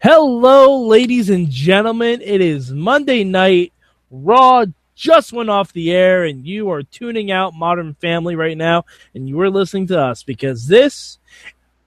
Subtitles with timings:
[0.00, 2.22] Hello, ladies and gentlemen.
[2.22, 3.72] It is Monday night.
[4.12, 8.84] Raw just went off the air, and you are tuning out Modern Family right now,
[9.12, 11.18] and you are listening to us because this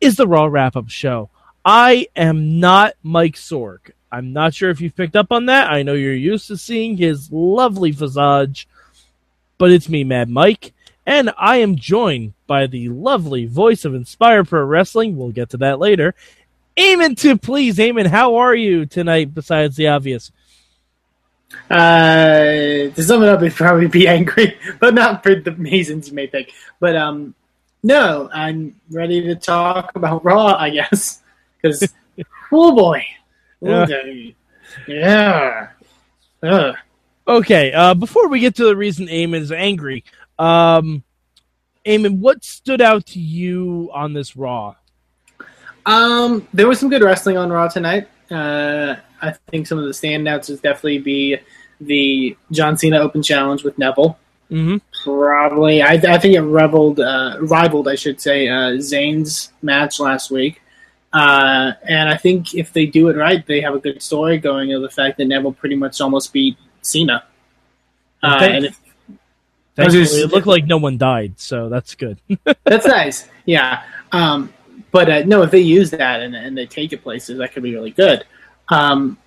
[0.02, 1.30] is the Raw wrap up show.
[1.64, 3.92] I am not Mike Sorg.
[4.12, 5.72] I'm not sure if you've picked up on that.
[5.72, 8.68] I know you're used to seeing his lovely visage,
[9.58, 10.74] but it's me, Mad Mike,
[11.06, 15.16] and I am joined by the lovely voice of Inspire Pro Wrestling.
[15.16, 16.14] We'll get to that later.
[16.78, 20.32] Eamon to please, Eamon, how are you tonight besides the obvious?
[21.70, 26.16] Uh, to sum it up, it'd probably be angry, but not for the reasons you
[26.16, 26.52] may think.
[26.80, 27.36] But um,
[27.84, 31.22] no, I'm ready to talk about Raw, I guess,
[31.62, 31.88] because
[32.52, 33.04] oh boy,
[33.62, 33.84] Yeah.
[33.84, 34.36] okay.
[34.88, 35.68] yeah,
[36.44, 36.76] Ugh.
[37.28, 40.04] Okay, uh, before we get to the reason Eamon's angry,
[40.40, 41.04] um,
[41.86, 44.76] Eamon, what stood out to you on this Raw?
[45.86, 48.08] Um, there was some good wrestling on Raw tonight.
[48.30, 51.38] Uh, I think some of the standouts would definitely be
[51.80, 54.18] the John Cena Open Challenge with Neville.
[54.50, 60.00] hmm Probably, I, I think it rivaled, uh, rivaled, I should say, uh, Zayn's match
[60.00, 60.62] last week.
[61.14, 64.74] Uh, and I think if they do it right, they have a good story going
[64.74, 67.24] of the fact that Neville pretty much almost beat Cena.
[68.24, 68.80] Uh, and if,
[69.78, 72.20] it looked like no one died, so that's good.
[72.64, 73.84] that's nice, yeah.
[74.12, 74.54] Um,
[74.92, 77.64] but uh, no, if they use that and, and they take it places, that could
[77.64, 78.26] be really good.
[78.70, 79.18] Um,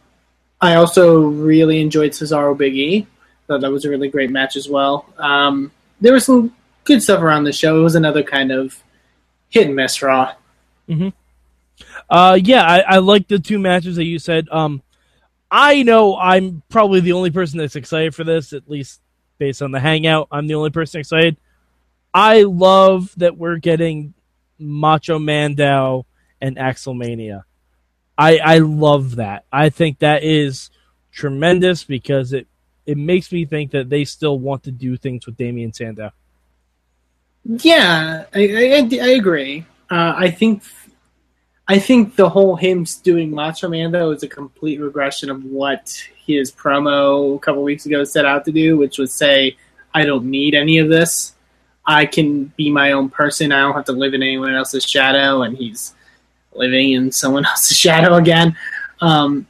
[0.60, 3.06] I also really enjoyed Cesaro Big E.
[3.46, 5.06] Thought that was a really great match as well.
[5.18, 5.70] Um,
[6.00, 6.54] there was some
[6.84, 7.78] good stuff around the show.
[7.78, 8.82] It was another kind of
[9.50, 10.34] hit and miss Raw.
[12.08, 14.48] Uh, yeah, I, I like the two matches that you said.
[14.50, 14.82] Um,
[15.50, 19.00] I know I'm probably the only person that's excited for this, at least
[19.38, 20.28] based on the hangout.
[20.30, 21.36] I'm the only person excited.
[22.12, 24.14] I love that we're getting
[24.58, 26.04] Macho Mandow
[26.40, 27.44] and Axelmania.
[28.16, 29.44] I I love that.
[29.52, 30.70] I think that is
[31.12, 32.46] tremendous because it
[32.86, 36.10] it makes me think that they still want to do things with Damien Sandow.
[37.44, 39.64] Yeah, I, I, I agree.
[39.90, 40.62] Uh, I think
[41.68, 46.52] I think the whole him doing Macho Man is a complete regression of what his
[46.52, 49.56] promo a couple weeks ago set out to do, which was say,
[49.92, 51.33] "I don't need any of this.
[51.86, 53.52] I can be my own person.
[53.52, 55.94] I don't have to live in anyone else's shadow." And he's
[56.52, 58.56] living in someone else's shadow again.
[59.00, 59.46] Um,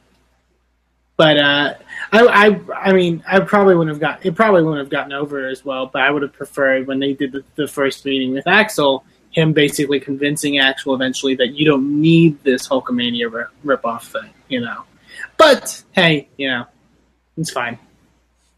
[1.17, 1.73] but uh,
[2.11, 4.35] I, I, I mean, I probably wouldn't have got it.
[4.35, 5.87] Probably wouldn't have gotten over as well.
[5.87, 9.53] But I would have preferred when they did the, the first meeting with Axel, him
[9.53, 14.83] basically convincing Axel eventually that you don't need this Hulkamania rip, rip-off thing, you know.
[15.37, 16.65] But hey, you know,
[17.37, 17.79] it's fine.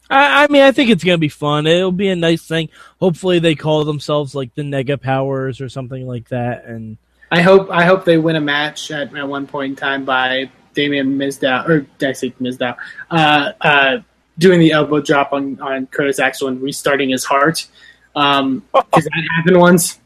[0.10, 1.68] I, I mean, I think it's gonna be fun.
[1.68, 2.70] It'll be a nice thing.
[3.00, 6.66] Hopefully, they call themselves like the Nega Powers or something like that.
[6.66, 6.98] And
[7.32, 10.50] I hope I hope they win a match at, at one point in time by
[10.74, 12.76] Damien Mizdow or did I Mizdow?
[13.10, 13.98] Uh, uh,
[14.38, 17.68] doing the elbow drop on, on Curtis Axel and restarting his heart.
[18.16, 20.00] Um, because that happened once.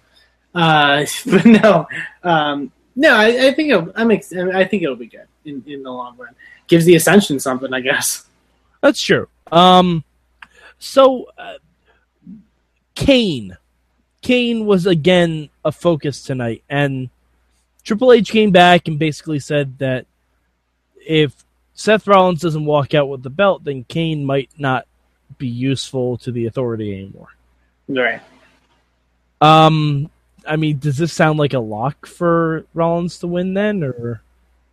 [0.56, 1.88] Uh, but no,
[2.24, 5.84] um, no, I, I think it'll, I'm ex- I think it'll be good in, in
[5.84, 6.34] the long run.
[6.68, 8.26] Gives the Ascension something, I guess.
[8.82, 9.28] that's true.
[9.52, 10.04] Um,
[10.80, 11.56] so uh,
[12.96, 13.58] Kane,
[14.22, 17.10] Kane was again a focus tonight, and
[17.84, 20.06] Triple H came back and basically said that
[21.06, 21.34] if
[21.74, 24.88] Seth Rollins doesn't walk out with the belt, then Kane might not
[25.38, 27.30] be useful to the Authority anymore.
[27.88, 28.22] Right.
[29.42, 30.10] Um,
[30.48, 34.22] I mean, does this sound like a lock for Rollins to win then, or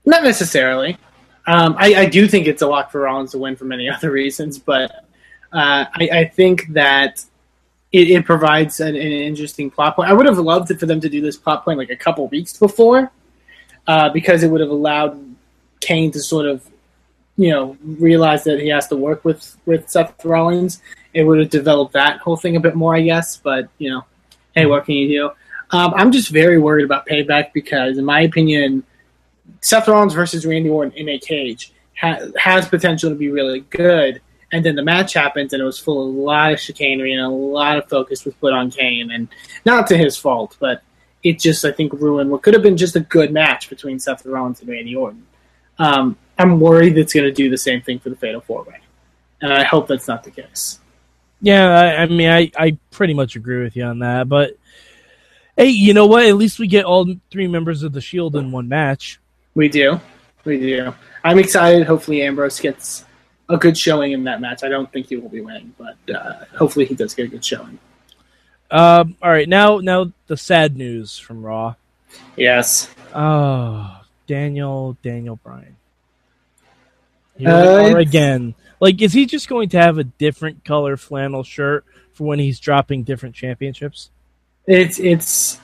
[0.04, 0.98] Not necessarily.
[1.48, 4.10] Um, I, I do think it's a lock for Rollins to win for many other
[4.10, 4.90] reasons, but
[5.50, 7.24] uh, I, I think that
[7.90, 10.10] it, it provides an, an interesting plot point.
[10.10, 12.28] I would have loved it for them to do this plot point like a couple
[12.28, 13.10] weeks before,
[13.86, 15.18] uh, because it would have allowed
[15.80, 16.68] Kane to sort of,
[17.38, 20.82] you know, realize that he has to work with with Seth Rollins.
[21.14, 23.38] It would have developed that whole thing a bit more, I guess.
[23.38, 24.04] But you know,
[24.54, 25.30] hey, what can you do?
[25.70, 28.84] Um, I'm just very worried about payback because, in my opinion,
[29.60, 34.20] Seth Rollins versus Randy Orton in a cage ha- has potential to be really good.
[34.50, 37.20] And then the match happens, and it was full of a lot of chicanery and
[37.20, 39.28] a lot of focus was put on Kane, and
[39.66, 40.82] not to his fault, but
[41.22, 44.24] it just I think ruined what could have been just a good match between Seth
[44.24, 45.26] Rollins and Randy Orton.
[45.78, 48.78] Um, I'm worried it's going to do the same thing for the Fatal Four Way,
[49.42, 50.80] and I hope that's not the case.
[51.42, 54.28] Yeah, I, I mean, I, I pretty much agree with you on that.
[54.28, 54.56] But
[55.56, 56.24] hey, you know what?
[56.24, 59.20] At least we get all three members of the Shield in one match.
[59.54, 60.00] We do,
[60.44, 60.94] we do.
[61.24, 61.86] I'm excited.
[61.86, 63.04] Hopefully, Ambrose gets
[63.48, 64.62] a good showing in that match.
[64.62, 67.44] I don't think he will be winning, but uh, hopefully, he does get a good
[67.44, 67.78] showing.
[68.70, 71.74] Um, all right, now now the sad news from Raw.
[72.36, 72.90] Yes.
[73.14, 75.76] Oh, Daniel Daniel Bryan.
[77.36, 78.54] Here Uh, we are again.
[78.80, 82.60] Like, is he just going to have a different color flannel shirt for when he's
[82.60, 84.10] dropping different championships?
[84.66, 85.58] It's it's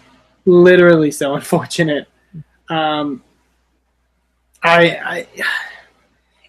[0.46, 2.08] literally so unfortunate.
[2.68, 3.22] Um,
[4.64, 5.26] I, I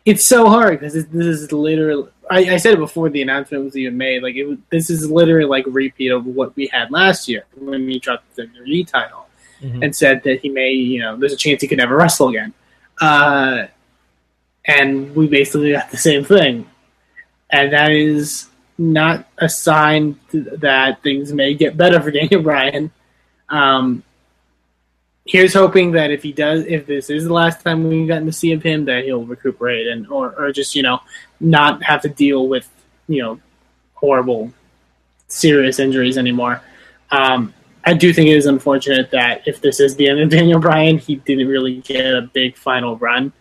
[0.06, 2.10] it's so hard because this is literally.
[2.30, 4.24] I, I said it before the announcement was even made.
[4.24, 7.88] Like it, was, this is literally like repeat of what we had last year when
[7.88, 9.28] he dropped the WWE title
[9.62, 9.84] Mhm.
[9.86, 12.54] and said that he may, you know, there's a chance he could never wrestle again.
[13.00, 13.68] Uh,
[14.66, 16.68] and we basically got the same thing,
[17.52, 18.48] and that is
[18.78, 22.92] not a sign th- that things may get better for Daniel Bryan.
[23.50, 24.04] Um,
[25.26, 28.32] here's hoping that if he does, if this is the last time we've gotten to
[28.32, 31.02] see of him, that he'll recuperate and or or just you know
[31.40, 32.70] not have to deal with
[33.08, 33.40] you know
[33.96, 34.52] horrible,
[35.28, 36.62] serious injuries anymore.
[37.12, 40.60] Um, I do think it is unfortunate that if this is the end of Daniel
[40.60, 43.32] Bryan, he didn't really get a big final run.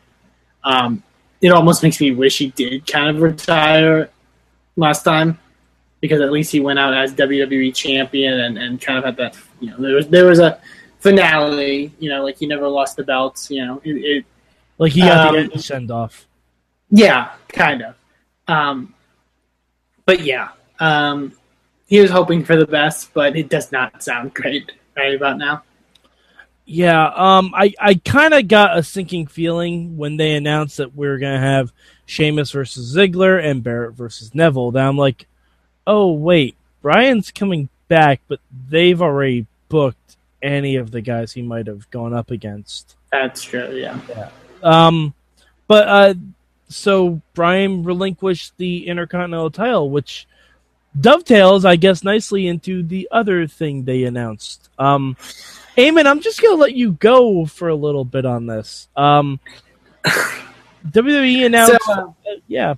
[0.65, 1.03] Um,
[1.41, 4.11] it almost makes me wish he did kind of retire
[4.77, 5.39] last time
[6.01, 9.37] because at least he went out as WWE champion and, and kind of had that
[9.61, 10.61] you know there was there was a
[11.05, 14.25] finale you know like he never lost the belts you know it, it
[14.79, 16.27] Like he got Um, the send off.
[16.91, 17.95] yeah kind of
[18.49, 18.95] um,
[20.06, 20.49] but yeah
[20.81, 21.33] um,
[21.87, 25.62] he was hoping for the best but it does not sound great right about now
[26.67, 31.07] Yeah, um, I, I kind of got a sinking feeling when they announced that we
[31.07, 31.71] are going to have
[32.07, 34.71] Sheamus versus Ziggler and Barrett versus Neville.
[34.73, 35.27] That I'm like,
[35.87, 38.41] oh, wait, Bryan's coming back, but
[38.71, 42.96] they've already booked any of the guys he might have gone up against.
[43.11, 43.99] that's true yeah
[44.62, 45.14] Um,
[45.67, 46.14] but, uh,
[46.69, 50.26] so Bryan relinquished the Intercontinental title, which
[51.00, 54.69] dovetails, I guess, nicely into the other thing they announced.
[54.79, 55.17] Um,
[55.76, 58.88] Eamon, I'm just gonna let you go for a little bit on this.
[58.97, 59.40] Um,
[60.90, 62.75] WWE announced, So, uh, yeah,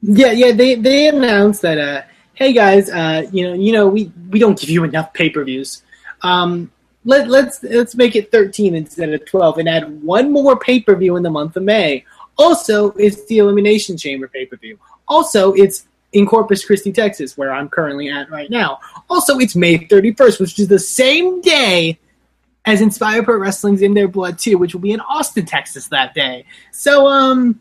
[0.00, 2.02] Yeah, yeah, they they announced that uh
[2.34, 5.82] hey guys, uh you know, you know, we we don't give you enough pay-per-views.
[6.26, 6.70] Um
[7.06, 11.22] let let's let's make it 13 instead of 12 and add one more pay-per-view in
[11.22, 12.04] the month of May.
[12.36, 14.78] Also, it's the Elimination Chamber pay-per-view.
[15.08, 18.80] Also, it's in Corpus Christi, Texas, where I'm currently at right now.
[19.08, 21.98] Also, it's May 31st, which is the same day
[22.64, 26.14] as Inspire Pro Wrestling's In Their Blood 2, which will be in Austin, Texas that
[26.14, 26.44] day.
[26.72, 27.60] So, um,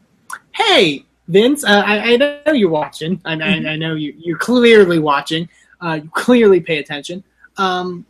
[0.54, 3.22] hey, Vince, uh, I, I know you're watching.
[3.26, 5.48] I, I, I know you, you're clearly watching.
[5.80, 7.24] Uh, you clearly pay attention.
[7.58, 8.06] Um,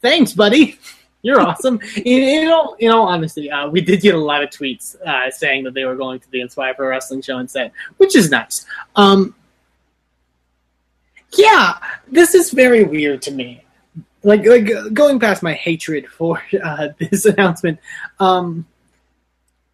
[0.00, 0.78] thanks, buddy.
[1.22, 1.80] You're awesome.
[1.96, 5.28] in, in, all, in all honesty, uh, we did get a lot of tweets uh,
[5.30, 8.64] saying that they were going to the Inspire Pro Wrestling show instead, which is nice.
[8.94, 9.34] Um,
[11.36, 13.64] yeah, this is very weird to me.
[14.22, 17.80] Like, like uh, going past my hatred for uh, this announcement,
[18.20, 18.66] um,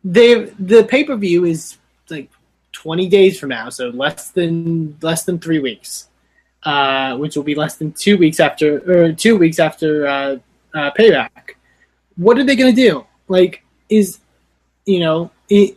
[0.04, 1.76] they the pay per view is
[2.10, 2.30] like
[2.72, 6.08] 20 days from now, so less than less than three weeks,
[6.64, 10.36] uh, which will be less than two weeks after or two weeks after uh,
[10.74, 11.54] uh, payback.
[12.16, 13.06] What are they going to do?
[13.28, 14.18] Like, is
[14.86, 15.76] you know it?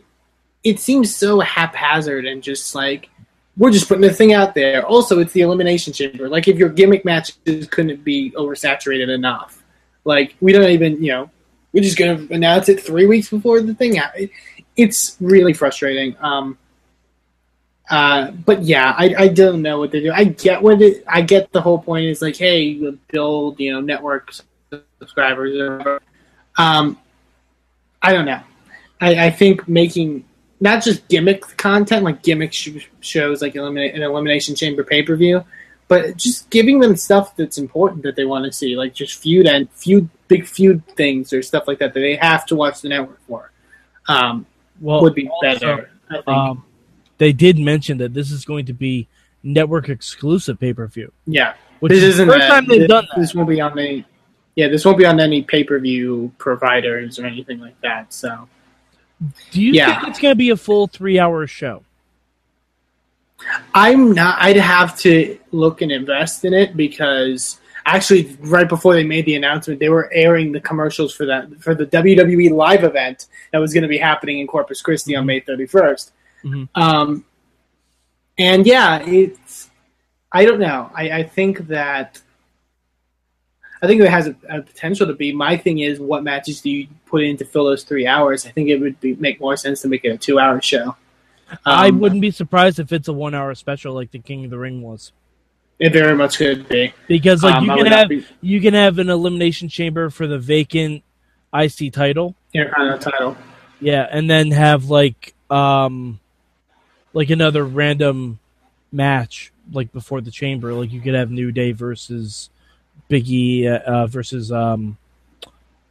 [0.64, 3.08] It seems so haphazard and just like
[3.56, 4.84] we're just putting the thing out there.
[4.84, 6.28] Also, it's the elimination chamber.
[6.28, 9.62] Like, if your gimmick matches couldn't be oversaturated enough,
[10.04, 11.30] like we don't even you know
[11.72, 13.96] we're just going to announce it three weeks before the thing.
[14.16, 14.30] It-
[14.76, 16.16] It's really frustrating.
[16.20, 16.58] Um,
[17.88, 20.12] uh, but yeah, I, I don't know what they do.
[20.12, 21.04] I get what it.
[21.06, 22.74] I get the whole point is like, hey,
[23.08, 24.32] build you know network
[24.98, 25.56] subscribers.
[25.56, 26.02] Or.
[26.58, 26.98] Um,
[28.02, 28.40] I don't know.
[29.00, 30.24] I, I think making
[30.60, 35.14] not just gimmick content like gimmick sh- shows like eliminate an elimination chamber pay per
[35.14, 35.44] view,
[35.86, 39.46] but just giving them stuff that's important that they want to see, like just feud
[39.46, 42.88] and feud big feud things or stuff like that that they have to watch the
[42.88, 43.52] network for.
[44.08, 44.46] Um,
[44.80, 45.90] well, would be also, better.
[46.10, 46.28] I think.
[46.28, 46.65] Um,
[47.18, 49.08] they did mention that this is going to be
[49.42, 51.12] network exclusive pay per view.
[51.26, 51.54] yeah.
[51.80, 53.20] Which this is isn't the first that- time they've this, done that.
[53.20, 54.04] This won't be on any.
[54.54, 58.14] Yeah, this won't be on any pay per view providers or anything like that.
[58.14, 58.48] So
[59.50, 60.00] Do you Yeah.
[60.00, 61.82] think it's going to be a full three hour show?
[63.74, 64.38] I'm not.
[64.40, 69.34] I'd have to look and invest in it because actually, right before they made the
[69.36, 73.74] announcement, they were airing the commercials for that for the WWE live event that was
[73.74, 75.26] going to be happening in Corpus Christi on mm-hmm.
[75.26, 76.10] May 31st.
[76.44, 76.68] Mhm.
[76.74, 77.24] Um,
[78.38, 79.70] and yeah, it's.
[80.32, 80.90] I don't know.
[80.94, 82.20] I, I think that.
[83.82, 85.32] I think it has a, a potential to be.
[85.32, 88.46] My thing is, what matches do you put in to fill those three hours?
[88.46, 90.96] I think it would be, make more sense to make it a two-hour show.
[91.64, 94.50] I Um, wouldn't be surprised if it's a one hour special like the King of
[94.50, 95.12] the Ring was.
[95.78, 96.94] It very much could be.
[97.06, 100.26] Because like Um, you I can have be- you can have an elimination chamber for
[100.26, 101.02] the vacant
[101.54, 102.34] IC title.
[102.54, 103.36] Intercontinental title.
[103.78, 106.18] Yeah, and then have like um
[107.16, 108.38] like another random
[108.92, 110.74] match like before the chamber.
[110.74, 112.50] Like you could have New Day versus
[113.10, 114.98] Biggie uh, uh, versus um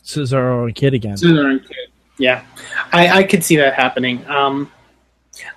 [0.03, 1.15] Cesaro and Kid again.
[1.15, 1.89] Cesaro and Kid.
[2.19, 2.45] Yeah,
[2.93, 4.25] I, I could see that happening.
[4.29, 4.71] Um,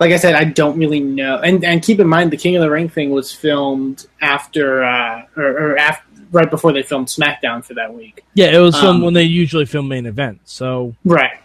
[0.01, 1.37] like I said, I don't really know.
[1.37, 5.27] And and keep in mind, the King of the Ring thing was filmed after uh,
[5.37, 8.25] or, or after right before they filmed SmackDown for that week.
[8.33, 10.41] Yeah, it was filmed um, when they usually film main event.
[10.45, 11.39] So right.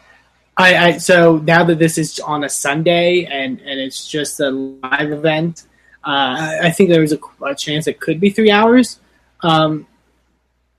[0.58, 4.52] I, I so now that this is on a Sunday and and it's just a
[4.52, 5.64] live event,
[6.04, 9.00] uh, I think there is a, a, chance it could be three hours.
[9.42, 9.88] Um,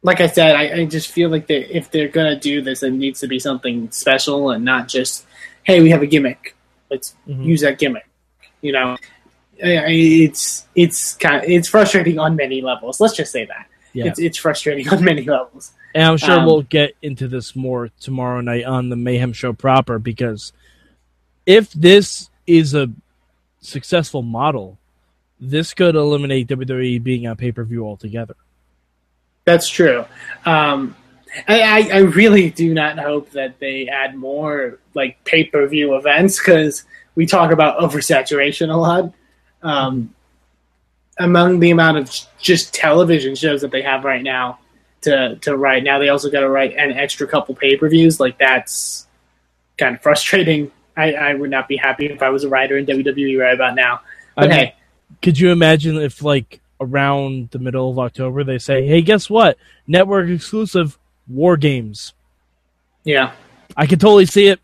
[0.02, 2.92] like I said, I, I just feel like they, if they're gonna do this, it
[2.92, 5.26] needs to be something special and not just,
[5.64, 6.54] hey, we have a gimmick,
[6.90, 7.42] let's mm-hmm.
[7.42, 8.06] use that gimmick.
[8.60, 8.96] You know,
[9.58, 13.00] it's it's kind of it's frustrating on many levels.
[13.00, 13.66] Let's just say that.
[13.92, 14.06] Yeah.
[14.06, 15.72] It's it's frustrating on many levels.
[15.94, 19.52] And I'm sure um, we'll get into this more tomorrow night on the Mayhem Show
[19.52, 20.52] proper because
[21.46, 22.90] if this is a
[23.60, 24.76] successful model,
[25.38, 28.34] this could eliminate WWE being on pay per view altogether.
[29.44, 30.04] That's true.
[30.44, 30.96] Um,
[31.46, 36.38] I, I really do not hope that they add more like pay per view events
[36.38, 36.84] because
[37.14, 39.12] we talk about oversaturation a lot.
[39.62, 40.14] Um,
[41.18, 42.10] among the amount of
[42.40, 44.58] just television shows that they have right now
[45.04, 48.20] to to write, now they also got to write an extra couple pay per views.
[48.20, 49.06] Like that's
[49.78, 50.70] kind of frustrating.
[50.96, 53.74] I, I would not be happy if I was a writer in WWE right about
[53.74, 54.00] now.
[54.36, 54.74] But I mean, hey,
[55.22, 59.58] could you imagine if like around the middle of October they say, "Hey, guess what?
[59.86, 62.12] Network exclusive War Games."
[63.04, 63.32] Yeah,
[63.76, 64.60] I could totally see it.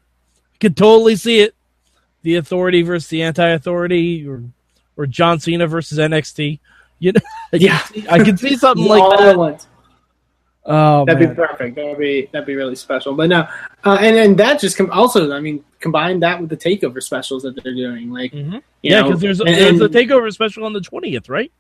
[0.55, 1.55] I could totally see it.
[2.23, 4.43] The Authority versus the Anti-Authority, or
[4.97, 6.61] or John Cena versus NXT.
[6.99, 7.21] You know,
[7.53, 9.67] I yeah, can see, I can see something like that.
[10.67, 11.31] Oh, that'd man.
[11.31, 11.77] be perfect.
[11.77, 13.15] That'd be that'd be really special.
[13.15, 13.49] But no,
[13.85, 17.43] uh, and and that just com- also, I mean, combine that with the takeover specials
[17.45, 18.59] that they're doing, like mm-hmm.
[18.83, 21.51] yeah, because there's, and, there's a takeover special on the twentieth, right?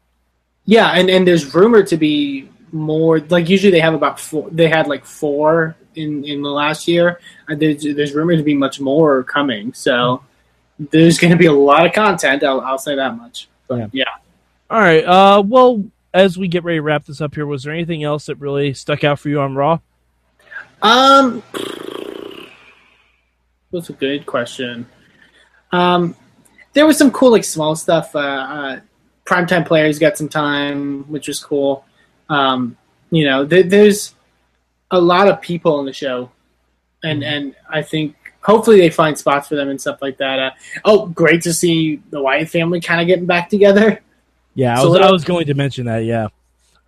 [0.66, 3.20] Yeah, and and there's rumored to be more.
[3.20, 4.50] Like usually they have about four.
[4.50, 7.20] They had like four in in the last year.
[7.48, 9.72] There's there's rumored to be much more coming.
[9.72, 10.22] So
[10.78, 12.44] there's going to be a lot of content.
[12.44, 13.48] I'll I'll say that much.
[13.66, 14.04] But yeah.
[14.04, 14.04] yeah.
[14.68, 15.04] All right.
[15.04, 18.26] Uh, well, as we get ready to wrap this up here, was there anything else
[18.26, 19.78] that really stuck out for you on Raw?
[20.82, 21.42] Um,
[23.72, 24.86] that's a good question.
[25.72, 26.16] Um,
[26.72, 28.14] there was some cool like small stuff.
[28.14, 28.80] Uh, uh
[29.24, 31.84] primetime players got some time, which was cool.
[32.28, 32.76] Um,
[33.10, 34.14] you know, th- there's
[34.90, 36.30] a lot of people on the show,
[37.04, 37.32] and mm-hmm.
[37.32, 40.38] and I think hopefully they find spots for them and stuff like that.
[40.38, 40.50] Uh,
[40.84, 44.00] oh, great to see the Wyatt family kind of getting back together.
[44.54, 46.04] Yeah, I was, I was going to mention that.
[46.04, 46.28] Yeah,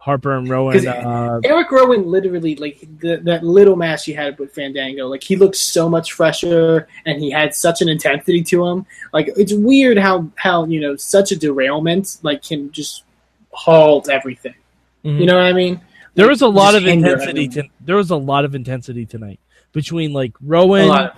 [0.03, 0.85] Harper and Rowan.
[0.87, 5.07] Uh, Eric Rowan literally like the, that little match he had with Fandango.
[5.07, 8.85] Like he looked so much fresher, and he had such an intensity to him.
[9.13, 13.05] Like it's weird how how you know such a derailment like can just
[13.53, 14.57] halt everything.
[15.05, 15.21] Mm-hmm.
[15.21, 15.81] You know what I mean?
[16.15, 17.47] There was a lot of intensity.
[17.49, 19.39] To, there was a lot of intensity tonight
[19.73, 21.11] between like Rowan,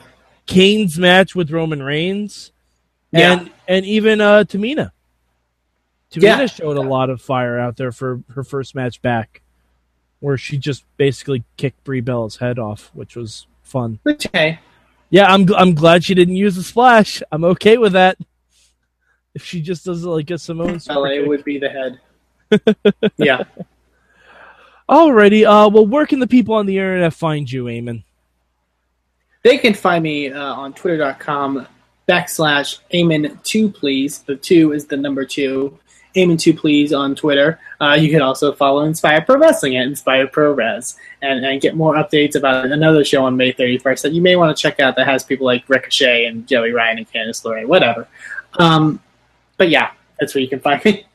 [0.45, 2.53] Kane's match with Roman Reigns,
[3.15, 4.91] and and even uh, Tamina.
[6.15, 6.47] Tamina yeah.
[6.47, 9.43] showed a lot of fire out there for her first match back,
[10.21, 13.99] where she just basically kicked Brie Bella's head off, which was fun.
[14.07, 14.61] Okay.
[15.11, 17.23] Yeah, I'm I'm glad she didn't use the splash.
[17.33, 18.17] I'm okay with that.
[19.35, 22.01] If she just does it like a Simone, LA would be the head.
[23.17, 23.43] yeah.
[24.89, 25.45] Alrighty.
[25.45, 28.05] Uh, well, where can the people on the internet find you, Eamon?
[29.43, 31.67] They can find me uh, on twitter.com
[32.09, 34.21] backslash Eamon2 please.
[34.21, 35.79] The two is the number two.
[36.15, 37.59] Eamon2 please on Twitter.
[37.81, 41.75] Uh, you can also follow Inspire Pro Wrestling at Inspire Pro Res and, and get
[41.77, 44.97] more updates about another show on May 31st that you may want to check out
[44.97, 48.07] that has people like Ricochet and Joey Ryan and Candice LeRae, whatever.
[48.59, 49.01] Um,
[49.57, 51.07] but yeah, that's where you can find me.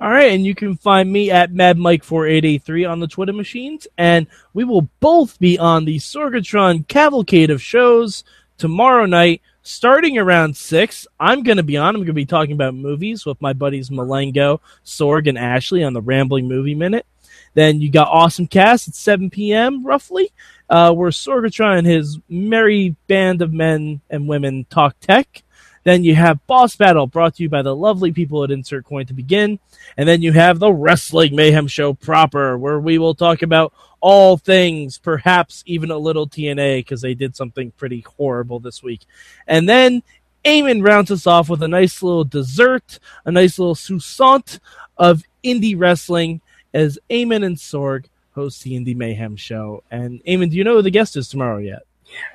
[0.00, 4.62] All right, and you can find me at MadMike4883 on the Twitter machines, and we
[4.62, 8.22] will both be on the Sorgatron Cavalcade of shows
[8.58, 11.06] tomorrow night, starting around six.
[11.20, 11.88] I'm going to be on.
[11.90, 15.92] I'm going to be talking about movies with my buddies Malengo, Sorg, and Ashley on
[15.92, 17.06] the Rambling Movie Minute.
[17.54, 19.84] Then you got Awesome Cast at 7 p.m.
[19.84, 20.32] roughly,
[20.70, 25.42] uh, where Sorgatron and his merry band of men and women talk tech.
[25.84, 29.06] Then you have Boss Battle brought to you by the lovely people at Insert Coin
[29.06, 29.58] to begin.
[29.96, 34.36] And then you have the Wrestling Mayhem Show proper, where we will talk about all
[34.36, 39.02] things, perhaps even a little TNA, because they did something pretty horrible this week.
[39.46, 40.02] And then
[40.44, 44.60] Eamon rounds us off with a nice little dessert, a nice little sousant
[44.96, 46.40] of indie wrestling
[46.72, 49.82] as Eamon and Sorg host the Indie Mayhem Show.
[49.90, 51.82] And Eamon, do you know who the guest is tomorrow yet?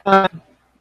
[0.06, 0.28] Uh,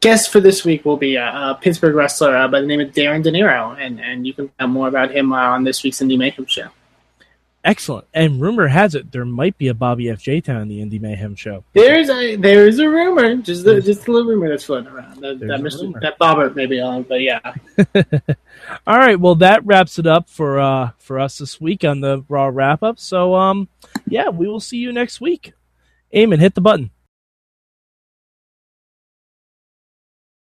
[0.00, 2.88] guest for this week will be a, a Pittsburgh wrestler uh, by the name of
[2.88, 6.00] Darren De Niro, and, and you can find more about him uh, on this week's
[6.00, 6.68] Indie Mayhem show.
[7.64, 8.06] Excellent.
[8.12, 10.20] And rumor has it there might be a Bobby F.
[10.20, 10.40] J.
[10.40, 11.62] Town in the Indie Mayhem show.
[11.74, 15.20] There's a there's a rumor, just a, just a little rumor that's floating around.
[15.20, 16.00] That, that, Mr.
[16.00, 17.40] that Bobbert may be on, but yeah.
[18.86, 22.24] All right, well that wraps it up for uh for us this week on the
[22.28, 22.98] Raw wrap up.
[22.98, 23.68] So um
[24.08, 25.52] yeah, we will see you next week.
[26.12, 26.90] Eamon, hit the button.